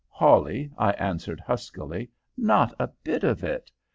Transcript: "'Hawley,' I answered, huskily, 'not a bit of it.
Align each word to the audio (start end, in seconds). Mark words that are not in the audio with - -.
"'Hawley,' 0.09 0.71
I 0.79 0.93
answered, 0.93 1.39
huskily, 1.41 2.09
'not 2.35 2.73
a 2.79 2.87
bit 3.03 3.23
of 3.23 3.43
it. 3.43 3.69